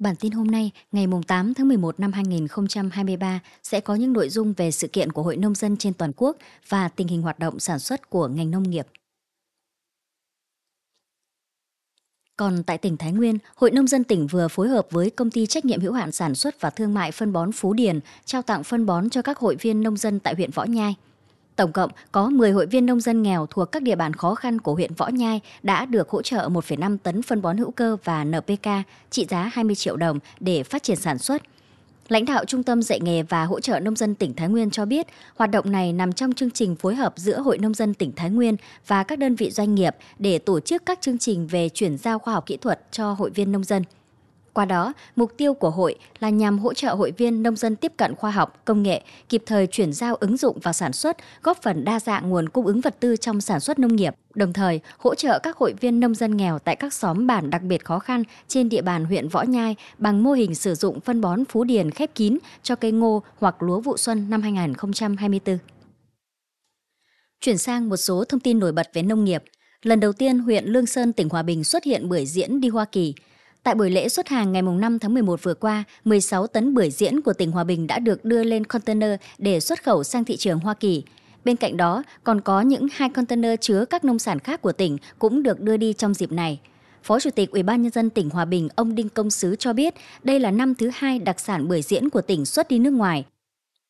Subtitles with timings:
[0.00, 4.52] Bản tin hôm nay, ngày 8 tháng 11 năm 2023 sẽ có những nội dung
[4.52, 6.36] về sự kiện của Hội Nông dân trên toàn quốc
[6.68, 8.86] và tình hình hoạt động sản xuất của ngành nông nghiệp.
[12.36, 15.46] Còn tại tỉnh Thái Nguyên, Hội Nông dân tỉnh vừa phối hợp với công ty
[15.46, 18.64] trách nhiệm hữu hạn sản xuất và thương mại phân bón Phú Điền trao tặng
[18.64, 20.94] phân bón cho các hội viên nông dân tại huyện Võ Nhai.
[21.60, 24.58] Tổng cộng có 10 hội viên nông dân nghèo thuộc các địa bàn khó khăn
[24.58, 28.24] của huyện Võ Nhai đã được hỗ trợ 1,5 tấn phân bón hữu cơ và
[28.24, 28.68] NPK
[29.10, 31.42] trị giá 20 triệu đồng để phát triển sản xuất.
[32.08, 34.84] Lãnh đạo Trung tâm dạy nghề và hỗ trợ nông dân tỉnh Thái Nguyên cho
[34.84, 35.06] biết,
[35.36, 38.30] hoạt động này nằm trong chương trình phối hợp giữa Hội nông dân tỉnh Thái
[38.30, 38.56] Nguyên
[38.86, 42.18] và các đơn vị doanh nghiệp để tổ chức các chương trình về chuyển giao
[42.18, 43.82] khoa học kỹ thuật cho hội viên nông dân.
[44.52, 47.92] Qua đó, mục tiêu của hội là nhằm hỗ trợ hội viên nông dân tiếp
[47.96, 51.62] cận khoa học, công nghệ, kịp thời chuyển giao ứng dụng vào sản xuất, góp
[51.62, 54.80] phần đa dạng nguồn cung ứng vật tư trong sản xuất nông nghiệp, đồng thời
[54.98, 57.98] hỗ trợ các hội viên nông dân nghèo tại các xóm bản đặc biệt khó
[57.98, 61.64] khăn trên địa bàn huyện Võ Nhai bằng mô hình sử dụng phân bón Phú
[61.64, 65.58] Điền khép kín cho cây ngô hoặc lúa vụ xuân năm 2024.
[67.40, 69.42] Chuyển sang một số thông tin nổi bật về nông nghiệp.
[69.82, 72.84] Lần đầu tiên, huyện Lương Sơn, tỉnh Hòa Bình xuất hiện bưởi diễn đi Hoa
[72.84, 73.14] Kỳ–
[73.62, 77.20] Tại buổi lễ xuất hàng ngày 5 tháng 11 vừa qua, 16 tấn bưởi diễn
[77.20, 80.58] của tỉnh Hòa Bình đã được đưa lên container để xuất khẩu sang thị trường
[80.58, 81.02] Hoa Kỳ.
[81.44, 84.98] Bên cạnh đó, còn có những hai container chứa các nông sản khác của tỉnh
[85.18, 86.60] cũng được đưa đi trong dịp này.
[87.02, 89.72] Phó Chủ tịch Ủy ban nhân dân tỉnh Hòa Bình ông Đinh Công Sứ cho
[89.72, 92.92] biết, đây là năm thứ hai đặc sản bưởi diễn của tỉnh xuất đi nước
[92.92, 93.24] ngoài.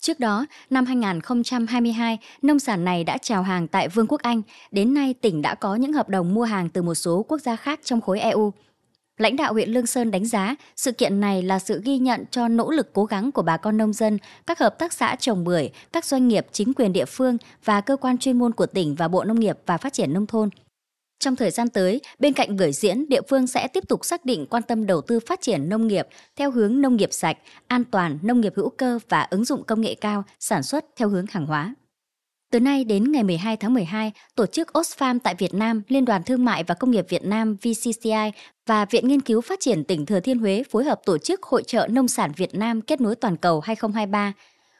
[0.00, 4.42] Trước đó, năm 2022, nông sản này đã chào hàng tại Vương quốc Anh.
[4.70, 7.56] Đến nay, tỉnh đã có những hợp đồng mua hàng từ một số quốc gia
[7.56, 8.52] khác trong khối EU.
[9.22, 12.48] Lãnh đạo huyện Lương Sơn đánh giá sự kiện này là sự ghi nhận cho
[12.48, 15.70] nỗ lực cố gắng của bà con nông dân, các hợp tác xã trồng bưởi,
[15.92, 19.08] các doanh nghiệp, chính quyền địa phương và cơ quan chuyên môn của tỉnh và
[19.08, 20.48] Bộ Nông nghiệp và Phát triển Nông thôn.
[21.18, 24.46] Trong thời gian tới, bên cạnh bưởi diễn, địa phương sẽ tiếp tục xác định
[24.50, 26.06] quan tâm đầu tư phát triển nông nghiệp
[26.36, 29.80] theo hướng nông nghiệp sạch, an toàn, nông nghiệp hữu cơ và ứng dụng công
[29.80, 31.74] nghệ cao, sản xuất theo hướng hàng hóa.
[32.52, 36.22] Từ nay đến ngày 12 tháng 12, tổ chức Osfarm tại Việt Nam, Liên đoàn
[36.22, 38.32] Thương mại và Công nghiệp Việt Nam VCCI
[38.66, 41.62] và Viện Nghiên cứu Phát triển tỉnh Thừa Thiên Huế phối hợp tổ chức Hội
[41.62, 44.32] trợ Nông sản Việt Nam kết nối toàn cầu 2023.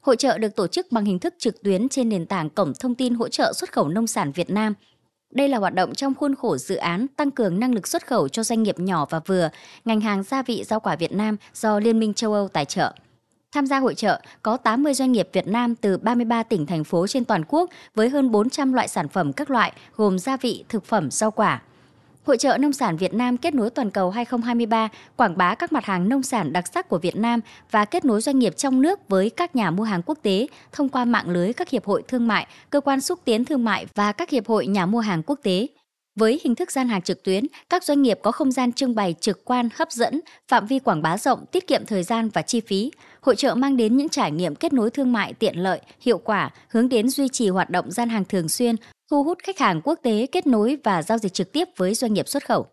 [0.00, 2.94] Hội trợ được tổ chức bằng hình thức trực tuyến trên nền tảng Cổng Thông
[2.94, 4.74] tin hỗ trợ xuất khẩu nông sản Việt Nam.
[5.30, 8.28] Đây là hoạt động trong khuôn khổ dự án tăng cường năng lực xuất khẩu
[8.28, 9.50] cho doanh nghiệp nhỏ và vừa,
[9.84, 12.92] ngành hàng gia vị rau quả Việt Nam do Liên minh châu Âu tài trợ.
[13.54, 17.06] Tham gia hội trợ có 80 doanh nghiệp Việt Nam từ 33 tỉnh thành phố
[17.06, 20.84] trên toàn quốc với hơn 400 loại sản phẩm các loại gồm gia vị, thực
[20.84, 21.62] phẩm, rau quả.
[22.26, 25.84] Hội trợ Nông sản Việt Nam kết nối toàn cầu 2023 quảng bá các mặt
[25.84, 29.08] hàng nông sản đặc sắc của Việt Nam và kết nối doanh nghiệp trong nước
[29.08, 32.28] với các nhà mua hàng quốc tế thông qua mạng lưới các hiệp hội thương
[32.28, 35.38] mại, cơ quan xúc tiến thương mại và các hiệp hội nhà mua hàng quốc
[35.42, 35.66] tế.
[36.18, 39.14] Với hình thức gian hàng trực tuyến, các doanh nghiệp có không gian trưng bày
[39.20, 42.60] trực quan, hấp dẫn, phạm vi quảng bá rộng, tiết kiệm thời gian và chi
[42.60, 42.92] phí.
[43.20, 46.50] Hội trợ mang đến những trải nghiệm kết nối thương mại tiện lợi, hiệu quả,
[46.68, 48.76] hướng đến duy trì hoạt động gian hàng thường xuyên,
[49.10, 52.14] thu hút khách hàng quốc tế kết nối và giao dịch trực tiếp với doanh
[52.14, 52.66] nghiệp xuất khẩu.